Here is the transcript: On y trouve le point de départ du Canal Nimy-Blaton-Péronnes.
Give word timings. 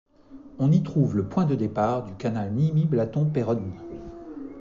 On 0.57 0.71
y 0.71 0.81
trouve 0.81 1.15
le 1.15 1.25
point 1.27 1.45
de 1.45 1.53
départ 1.53 2.01
du 2.05 2.15
Canal 2.15 2.51
Nimy-Blaton-Péronnes. 2.53 3.75